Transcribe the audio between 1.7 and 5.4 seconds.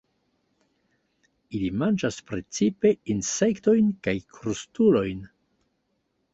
manĝas precipe insektojn kaj krustulojn.